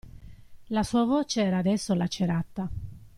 La 0.69 0.81
sua 0.81 1.03
voce 1.03 1.43
era 1.43 1.59
adesso 1.59 1.93
lacerata. 1.93 2.67